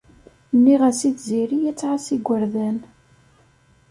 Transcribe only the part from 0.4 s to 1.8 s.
Nniɣ-as i Tiziri ad